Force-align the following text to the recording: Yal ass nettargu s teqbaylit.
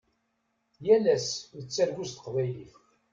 Yal 0.85 1.05
ass 1.15 1.29
nettargu 1.57 2.03
s 2.09 2.11
teqbaylit. 2.11 2.73